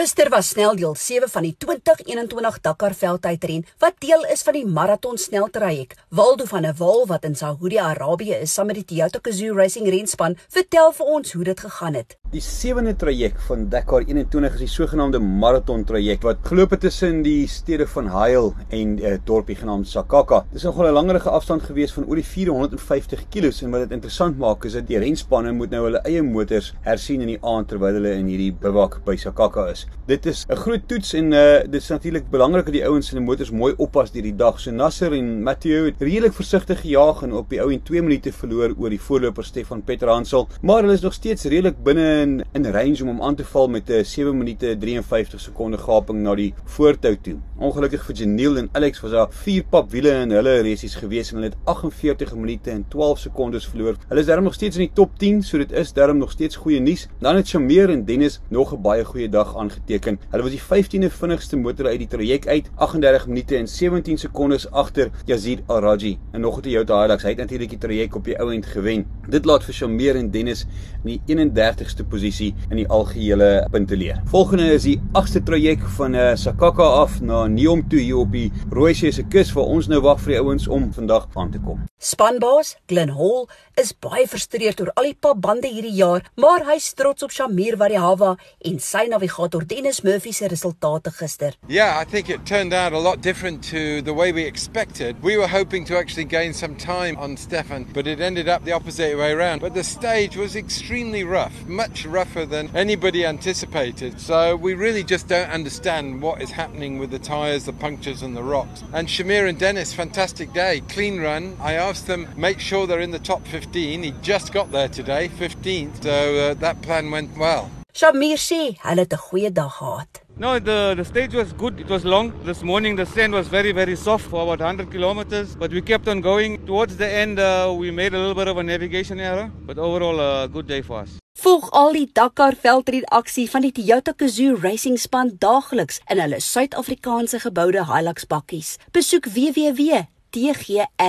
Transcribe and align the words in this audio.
Gister 0.00 0.30
was 0.30 0.48
sneldeel 0.48 0.94
7 0.96 1.28
van 1.28 1.44
die 1.44 1.52
2021 1.60 2.54
Dakar 2.64 2.94
veldtydren 2.96 3.66
wat 3.84 3.98
deel 4.00 4.24
is 4.32 4.40
van 4.46 4.56
die 4.56 4.64
maraton 4.64 5.20
sneltraject. 5.20 6.00
Waldo 6.08 6.48
van 6.48 6.64
der 6.64 6.78
Walt 6.78 7.10
wat 7.12 7.28
in 7.28 7.36
Saudi-Arabië 7.36 8.40
is 8.40 8.54
saam 8.56 8.72
met 8.72 8.80
die 8.80 8.86
Toyota 8.94 9.20
Gazoo 9.22 9.60
Racing 9.60 9.92
renspan, 9.92 10.38
vertel 10.48 10.96
vir 10.96 11.14
ons 11.18 11.36
hoe 11.36 11.44
dit 11.52 11.66
gegaan 11.68 12.00
het. 12.00 12.19
Die 12.30 12.38
sewende 12.38 12.92
traject 12.94 13.40
van 13.42 13.64
Dakar 13.66 14.04
21 14.06 14.52
is 14.54 14.60
die 14.62 14.70
sogenaamde 14.70 15.18
maraton 15.18 15.80
traject 15.82 16.22
wat 16.22 16.44
geloop 16.46 16.76
het 16.76 16.84
tussen 16.84 17.24
die 17.24 17.48
stede 17.50 17.88
van 17.90 18.06
Hail 18.06 18.52
en 18.68 18.92
'n 18.92 19.00
uh, 19.02 19.16
dorpie 19.26 19.56
genaamd 19.58 19.88
Sakaka. 19.90 20.44
Dit 20.52 20.60
is 20.60 20.62
nogal 20.62 20.86
'n 20.86 20.94
langerige 20.94 21.30
afstand 21.30 21.62
gewees 21.62 21.92
van 21.92 22.04
oor 22.06 22.14
die 22.14 22.24
450 22.24 23.24
km 23.30 23.64
en 23.64 23.70
wat 23.70 23.80
dit 23.80 23.90
interessant 23.90 24.38
maak 24.38 24.64
is 24.64 24.72
dat 24.72 24.86
die 24.86 24.98
renspanne 24.98 25.52
moet 25.52 25.70
nou 25.70 25.82
hulle 25.84 25.98
eie 26.06 26.22
motors 26.22 26.72
hersien 26.82 27.20
in 27.20 27.26
die 27.26 27.42
aand 27.42 27.68
terwyl 27.68 27.94
hulle 27.94 28.12
in 28.14 28.26
hierdie 28.26 28.52
bivak 28.52 29.04
by 29.04 29.16
Sakaka 29.16 29.66
is. 29.66 29.88
Dit 30.06 30.26
is 30.26 30.46
'n 30.48 30.54
groot 30.54 30.86
toets 30.86 31.14
en 31.14 31.32
uh 31.32 31.62
dit 31.66 31.82
is 31.82 31.88
natuurlik 31.88 32.30
belangrik 32.30 32.64
dat 32.64 32.74
die 32.74 32.86
ouens 32.86 33.12
in 33.12 33.18
die 33.18 33.26
motors 33.26 33.50
mooi 33.50 33.74
oppas 33.76 34.12
deur 34.12 34.22
die 34.22 34.36
dag. 34.36 34.60
So 34.60 34.70
Nasser 34.70 35.12
en 35.12 35.42
Mathieu 35.42 35.86
het 35.86 35.98
redelik 35.98 36.32
versigtig 36.32 36.80
gejaag 36.80 37.22
en 37.22 37.32
op 37.32 37.50
die 37.50 37.60
ou 37.60 37.72
en 37.72 37.82
2 37.82 38.02
minute 38.02 38.32
verloor 38.32 38.74
oor 38.78 38.90
die 38.90 39.00
voorloper 39.00 39.44
Stefan 39.44 39.82
Petransel, 39.82 40.48
maar 40.62 40.82
hulle 40.82 40.92
is 40.92 41.02
nog 41.02 41.12
steeds 41.12 41.44
redelik 41.44 41.82
binne 41.82 42.19
in 42.20 42.44
in 42.52 42.66
range 42.72 43.02
om 43.02 43.08
hom 43.08 43.22
aan 43.22 43.36
te 43.36 43.44
val 43.44 43.68
met 43.68 43.90
'n 43.90 44.04
7 44.04 44.36
minute 44.38 44.76
53 44.78 45.40
sekonde 45.40 45.78
gaping 45.78 46.22
na 46.22 46.34
die 46.34 46.54
voortou 46.64 47.16
toe. 47.22 47.36
Ongelukkig 47.58 48.04
vir 48.04 48.14
Janiel 48.14 48.56
en 48.56 48.68
Alex 48.72 49.00
was 49.00 49.10
daar 49.10 49.28
vier 49.30 49.64
pap 49.64 49.90
wiele 49.90 50.10
in 50.10 50.30
hulle 50.30 50.60
resies 50.60 50.94
gewees 50.94 51.30
en 51.30 51.36
hulle 51.36 51.50
het 51.50 51.58
48 51.64 52.34
minute 52.34 52.70
en 52.70 52.84
12 52.88 53.18
sekondes 53.18 53.66
verloor. 53.66 53.96
Hulle 54.08 54.20
is 54.20 54.26
darm 54.26 54.44
nog 54.44 54.54
steeds 54.54 54.76
in 54.76 54.82
die 54.82 54.94
top 54.94 55.18
10, 55.18 55.42
so 55.42 55.58
dit 55.58 55.72
is 55.72 55.92
darm 55.92 56.18
nog 56.18 56.30
steeds 56.30 56.56
goeie 56.56 56.80
nuus. 56.80 57.08
Dan 57.20 57.36
het 57.36 57.48
Shameer 57.48 57.90
en 57.90 58.04
Dennis 58.04 58.40
nog 58.48 58.72
'n 58.72 58.82
baie 58.82 59.04
goeie 59.04 59.28
dag 59.28 59.56
aangeteken. 59.56 60.18
Hulle 60.30 60.42
was 60.42 60.52
die 60.52 60.62
15de 60.62 61.10
vinnigste 61.10 61.56
motor 61.56 61.86
uit 61.86 61.98
die 61.98 62.08
traject 62.08 62.48
uit, 62.48 62.70
38 62.74 63.26
minute 63.26 63.56
en 63.56 63.68
17 63.68 64.18
sekondes 64.18 64.70
agter 64.70 65.10
Yazid 65.24 65.60
Al-Raji. 65.66 66.18
En 66.32 66.40
nog 66.40 66.58
'n 66.58 66.60
Toyota 66.60 67.02
Hilux, 67.02 67.22
hy 67.22 67.28
het 67.28 67.38
natuurlik 67.38 67.68
die 67.68 67.78
traject 67.78 68.14
op 68.14 68.24
die 68.24 68.38
ou 68.38 68.52
end 68.52 68.66
gewen. 68.66 69.06
Dit 69.28 69.44
laat 69.44 69.64
vir 69.64 69.74
Shameer 69.74 70.16
en 70.16 70.30
Dennis 70.30 70.66
in 71.04 71.10
die 71.10 71.20
31ste 71.26 72.04
posisie 72.10 72.50
in 72.68 72.80
die 72.82 72.88
algehele 72.88 73.66
punteleer. 73.72 74.20
Volgende 74.32 74.68
is 74.74 74.88
die 74.88 74.98
8ste 75.18 75.42
traject 75.46 75.86
van 75.96 76.14
uh, 76.18 76.32
Sakaka 76.38 76.86
af 77.02 77.20
na 77.24 77.46
Neom 77.50 77.86
toe 77.88 78.02
hier 78.02 78.20
op 78.24 78.34
die 78.34 78.50
Rooisee 78.70 79.12
se 79.14 79.24
kus 79.30 79.54
waar 79.56 79.70
ons 79.70 79.88
nou 79.90 80.02
wag 80.04 80.20
vir 80.24 80.36
die 80.36 80.42
ouens 80.42 80.68
om 80.68 80.90
vandag 80.94 81.28
aan 81.34 81.54
te 81.54 81.62
kom. 81.62 81.80
Spanbaas 82.00 82.76
Glen 82.88 83.12
Hall 83.16 83.46
is 83.80 83.92
baie 83.92 84.26
frustreerd 84.28 84.80
oor 84.80 84.90
al 84.96 85.10
die 85.10 85.16
papbande 85.20 85.68
hierdie 85.68 85.94
jaar, 85.96 86.24
maar 86.40 86.64
hy's 86.68 86.90
trots 86.96 87.24
op 87.24 87.32
Shamir 87.32 87.76
Varihawa 87.80 88.34
en 88.68 88.78
sy 88.80 89.06
navigator 89.10 89.64
Dennis 89.68 90.02
Murphy 90.04 90.32
se 90.32 90.48
resultate 90.48 91.12
gister. 91.16 91.56
Yeah, 91.68 92.00
I 92.00 92.04
think 92.04 92.28
it 92.28 92.46
turned 92.46 92.72
out 92.72 92.92
a 92.92 92.98
lot 92.98 93.22
different 93.22 93.62
to 93.70 94.02
the 94.02 94.14
way 94.14 94.32
we 94.32 94.44
expected. 94.44 95.16
We 95.22 95.36
were 95.36 95.48
hoping 95.48 95.84
to 95.86 95.98
actually 95.98 96.24
gain 96.24 96.54
some 96.54 96.76
time 96.76 97.16
on 97.16 97.36
Stefan, 97.36 97.86
but 97.92 98.06
it 98.06 98.20
ended 98.20 98.48
up 98.48 98.64
the 98.64 98.72
opposite 98.72 99.16
way 99.16 99.32
around. 99.32 99.60
But 99.60 99.74
the 99.74 99.84
stage 99.84 100.36
was 100.36 100.56
extremely 100.56 101.24
rough, 101.24 101.66
much 101.66 101.99
rougher 102.06 102.46
than 102.46 102.70
anybody 102.74 103.24
anticipated. 103.24 104.20
So 104.20 104.56
we 104.56 104.74
really 104.74 105.04
just 105.04 105.28
don't 105.28 105.50
understand 105.50 106.22
what 106.22 106.42
is 106.42 106.50
happening 106.50 106.98
with 106.98 107.10
the 107.10 107.18
tyres, 107.18 107.64
the 107.64 107.72
punctures, 107.72 108.22
and 108.22 108.36
the 108.36 108.42
rocks. 108.42 108.82
And 108.92 109.08
Shamir 109.08 109.48
and 109.48 109.58
Dennis, 109.58 109.92
fantastic 109.92 110.52
day, 110.52 110.82
clean 110.88 111.20
run. 111.20 111.56
I 111.60 111.74
asked 111.74 112.06
them 112.06 112.28
make 112.36 112.60
sure 112.60 112.86
they're 112.86 113.00
in 113.00 113.10
the 113.10 113.18
top 113.18 113.46
15. 113.46 114.02
He 114.02 114.12
just 114.22 114.52
got 114.52 114.70
there 114.72 114.88
today, 114.88 115.28
15th. 115.28 116.02
So 116.02 116.36
uh, 116.36 116.54
that 116.54 116.82
plan 116.82 117.10
went 117.10 117.36
well. 117.36 117.70
Shamir 117.92 118.38
sê 118.38 118.76
hulle 118.84 119.02
het 119.02 119.12
'n 119.12 119.18
goeie 119.18 119.50
dag 119.52 119.72
gehad. 119.78 120.20
No, 120.40 120.58
the, 120.58 120.94
the 120.96 121.04
stage 121.04 121.34
was 121.34 121.52
good. 121.52 121.78
It 121.78 121.88
was 121.90 122.02
long. 122.04 122.32
This 122.44 122.62
morning, 122.62 122.96
the 122.96 123.04
sand 123.04 123.34
was 123.34 123.46
very, 123.48 123.72
very 123.72 123.94
soft 123.94 124.24
for 124.30 124.42
about 124.42 124.60
100 124.60 124.90
kilometers. 124.90 125.54
But 125.54 125.70
we 125.70 125.82
kept 125.82 126.08
on 126.08 126.22
going. 126.22 126.64
Towards 126.66 126.96
the 126.96 127.06
end, 127.06 127.38
uh, 127.38 127.74
we 127.76 127.90
made 127.90 128.14
a 128.14 128.18
little 128.18 128.34
bit 128.34 128.48
of 128.48 128.56
a 128.56 128.62
navigation 128.62 129.20
error. 129.20 129.50
But 129.66 129.76
overall, 129.76 130.18
a 130.18 130.48
good 130.48 130.66
day 130.66 130.80
for 130.80 131.00
us. 131.00 131.18
Volg 131.40 131.70
al 131.72 131.94
die 131.96 132.10
Dakar 132.12 132.52
veldred 132.60 133.06
aksie 133.16 133.46
van 133.48 133.64
die 133.64 133.72
Toyota 133.72 134.12
Gazoo 134.12 134.58
Racing 134.60 134.98
span 135.00 135.30
daagliks 135.40 136.02
in 136.12 136.20
hulle 136.20 136.36
Suid-Afrikaanse 136.44 137.40
geboude 137.40 137.86
Hilux 137.88 138.26
bakkies. 138.28 138.74
Besoek 138.92 139.24
www 139.32 140.02
tgrsa.co.za 140.30 141.00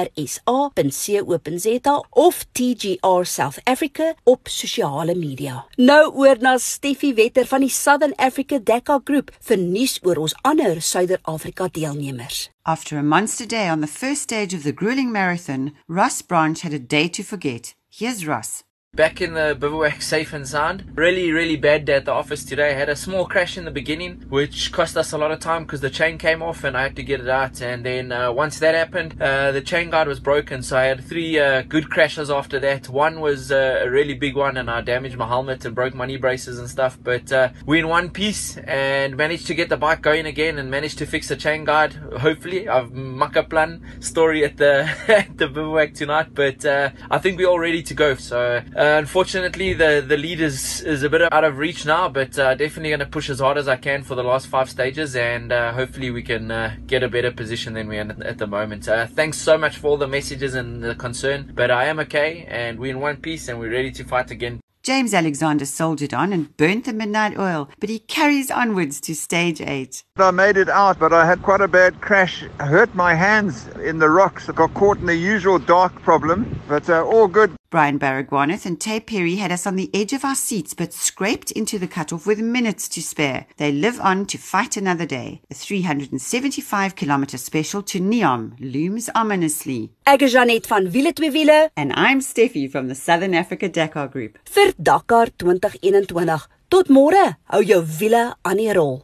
of 2.09 2.45
TGR 2.53 3.25
South 3.25 3.59
Africa 3.63 4.15
op 4.23 4.47
sosiale 4.47 5.15
media. 5.15 5.65
Nou 5.75 6.15
oor 6.15 6.37
na 6.39 6.57
Steffi 6.57 7.13
Wetter 7.13 7.45
van 7.45 7.59
die 7.67 7.69
Southern 7.69 8.15
Africa 8.15 8.59
Dakar 8.59 9.01
Group 9.03 9.31
vir 9.45 9.57
nuus 9.61 9.99
oor 10.01 10.17
ons 10.17 10.35
ander 10.41 10.81
Suider-Afrika 10.81 11.67
deelnemers. 11.75 12.49
After 12.63 12.97
a 12.97 13.03
monster 13.03 13.45
day 13.45 13.69
on 13.69 13.81
the 13.81 13.87
first 13.87 14.21
stage 14.21 14.55
of 14.55 14.63
the 14.63 14.73
grueling 14.73 15.11
marathon, 15.11 15.75
Russ 15.87 16.21
Branch 16.21 16.61
had 16.61 16.73
a 16.73 16.79
day 16.79 17.07
to 17.09 17.23
forget. 17.23 17.75
Here's 17.89 18.25
Russ. 18.25 18.63
Back 18.93 19.21
in 19.21 19.35
the 19.35 19.55
bivouac 19.57 20.01
safe 20.01 20.33
and 20.33 20.45
sound. 20.45 20.83
Really, 20.95 21.31
really 21.31 21.55
bad 21.55 21.85
day 21.85 21.93
at 21.93 22.03
the 22.03 22.11
office 22.11 22.43
today. 22.43 22.71
I 22.71 22.73
had 22.73 22.89
a 22.89 22.95
small 22.97 23.25
crash 23.25 23.57
in 23.57 23.63
the 23.63 23.71
beginning, 23.71 24.25
which 24.27 24.73
cost 24.73 24.97
us 24.97 25.13
a 25.13 25.17
lot 25.17 25.31
of 25.31 25.39
time 25.39 25.63
because 25.63 25.79
the 25.79 25.89
chain 25.89 26.17
came 26.17 26.43
off 26.43 26.65
and 26.65 26.75
I 26.75 26.83
had 26.83 26.97
to 26.97 27.03
get 27.03 27.21
it 27.21 27.29
out. 27.29 27.61
And 27.61 27.85
then 27.85 28.11
uh, 28.11 28.33
once 28.33 28.59
that 28.59 28.75
happened, 28.75 29.15
uh, 29.21 29.53
the 29.53 29.61
chain 29.61 29.91
guard 29.91 30.09
was 30.09 30.19
broken. 30.19 30.61
So 30.61 30.77
I 30.77 30.83
had 30.83 31.05
three 31.05 31.39
uh, 31.39 31.61
good 31.61 31.89
crashes 31.89 32.29
after 32.29 32.59
that. 32.59 32.89
One 32.89 33.21
was 33.21 33.49
uh, 33.49 33.79
a 33.81 33.89
really 33.89 34.13
big 34.13 34.35
one 34.35 34.57
and 34.57 34.69
I 34.69 34.81
damaged 34.81 35.15
my 35.15 35.25
helmet 35.25 35.63
and 35.63 35.73
broke 35.73 35.95
my 35.95 36.05
knee 36.05 36.17
braces 36.17 36.59
and 36.59 36.69
stuff. 36.69 36.99
But 37.01 37.31
uh, 37.31 37.51
we 37.65 37.79
in 37.79 37.87
one 37.87 38.09
piece 38.09 38.57
and 38.57 39.15
managed 39.15 39.47
to 39.47 39.53
get 39.53 39.69
the 39.69 39.77
bike 39.77 40.01
going 40.01 40.25
again 40.25 40.57
and 40.57 40.69
managed 40.69 40.97
to 40.97 41.05
fix 41.05 41.29
the 41.29 41.37
chain 41.37 41.63
guard. 41.63 41.93
Hopefully, 42.19 42.67
I've 42.67 42.91
muck 42.91 43.37
up 43.37 43.51
plan 43.51 43.81
story 44.01 44.43
at 44.43 44.57
the 44.57 44.93
at 45.07 45.37
the 45.37 45.47
bivouac 45.47 45.93
tonight. 45.93 46.35
But 46.35 46.65
uh, 46.65 46.89
I 47.09 47.19
think 47.19 47.37
we're 47.37 47.47
all 47.47 47.57
ready 47.57 47.83
to 47.83 47.93
go. 47.93 48.15
So. 48.15 48.61
Uh, 48.81 48.97
unfortunately, 48.97 49.73
the 49.73 50.03
the 50.07 50.17
lead 50.17 50.41
is 50.41 50.81
is 50.81 51.03
a 51.03 51.09
bit 51.09 51.21
out 51.31 51.43
of 51.43 51.59
reach 51.59 51.85
now, 51.85 52.09
but 52.09 52.39
uh, 52.39 52.55
definitely 52.55 52.89
going 52.89 52.99
to 52.99 53.05
push 53.05 53.29
as 53.29 53.39
hard 53.39 53.55
as 53.59 53.67
I 53.67 53.75
can 53.75 54.01
for 54.01 54.15
the 54.15 54.23
last 54.23 54.47
five 54.47 54.71
stages, 54.71 55.15
and 55.15 55.51
uh, 55.51 55.71
hopefully 55.71 56.09
we 56.09 56.23
can 56.23 56.49
uh, 56.49 56.75
get 56.87 57.03
a 57.03 57.07
better 57.07 57.31
position 57.31 57.75
than 57.75 57.87
we're 57.87 58.01
in 58.01 58.23
at 58.23 58.39
the 58.39 58.47
moment. 58.47 58.89
Uh, 58.89 59.05
thanks 59.05 59.37
so 59.37 59.55
much 59.55 59.77
for 59.77 59.89
all 59.89 59.97
the 59.97 60.07
messages 60.07 60.55
and 60.55 60.83
the 60.83 60.95
concern, 60.95 61.51
but 61.53 61.69
I 61.69 61.85
am 61.85 61.99
okay, 61.99 62.47
and 62.49 62.79
we're 62.79 62.89
in 62.89 62.99
one 62.99 63.17
piece, 63.17 63.49
and 63.49 63.59
we're 63.59 63.71
ready 63.71 63.91
to 63.91 64.03
fight 64.03 64.31
again. 64.31 64.59
James 64.83 65.13
Alexander 65.13 65.65
soldiered 65.65 66.11
on 66.13 66.33
and 66.33 66.57
burnt 66.57 66.85
the 66.85 66.93
midnight 66.93 67.37
oil, 67.37 67.69
but 67.79 67.87
he 67.89 67.99
carries 67.99 68.49
onwards 68.49 68.99
to 69.01 69.13
stage 69.13 69.61
eight. 69.61 70.03
I 70.17 70.31
made 70.31 70.57
it 70.57 70.69
out, 70.69 70.97
but 70.97 71.13
I 71.13 71.23
had 71.25 71.43
quite 71.43 71.61
a 71.61 71.67
bad 71.67 72.01
crash. 72.01 72.43
I 72.59 72.65
hurt 72.65 72.93
my 72.95 73.13
hands 73.13 73.67
in 73.83 73.99
the 73.99 74.09
rocks. 74.09 74.49
I 74.49 74.53
got 74.53 74.73
caught 74.73 74.97
in 74.97 75.05
the 75.05 75.15
usual 75.15 75.59
dark 75.59 76.01
problem, 76.01 76.59
but 76.67 76.89
uh, 76.89 77.03
all 77.05 77.27
good. 77.27 77.55
Brian 77.69 77.97
Baragwanath 77.97 78.65
and 78.65 78.81
Tay 78.81 78.99
Perry 78.99 79.35
had 79.37 79.49
us 79.49 79.65
on 79.65 79.77
the 79.77 79.89
edge 79.93 80.11
of 80.11 80.25
our 80.25 80.35
seats, 80.35 80.73
but 80.73 80.91
scraped 80.91 81.51
into 81.51 81.79
the 81.79 81.87
cutoff 81.87 82.27
with 82.27 82.39
minutes 82.39 82.89
to 82.89 83.01
spare. 83.01 83.45
They 83.55 83.71
live 83.71 83.97
on 84.01 84.25
to 84.25 84.37
fight 84.37 84.75
another 84.75 85.05
day. 85.05 85.41
The 85.47 85.55
375 85.55 86.95
kilometer 86.97 87.37
special 87.37 87.81
to 87.83 87.99
Neom 88.01 88.55
looms 88.59 89.09
ominously. 89.15 89.91
Ek 90.05 90.21
is 90.21 90.33
Janet 90.33 90.67
van 90.67 90.89
Wiele 90.91 91.13
twee 91.15 91.29
wiele 91.31 91.69
And 91.77 91.93
I'm 91.95 92.19
Steffi 92.19 92.69
from 92.69 92.89
the 92.89 92.95
Southern 92.95 93.33
Africa 93.33 93.69
Dakar 93.69 94.09
Group. 94.09 94.37
vir 94.49 94.70
Dakar 94.77 95.31
2021. 95.37 96.49
Tot 96.67 96.91
môre. 96.91 97.23
Hou 97.51 97.63
jou 97.63 97.79
wiele 97.99 98.23
aan 98.41 98.59
die 98.59 98.73
rol. 98.75 98.99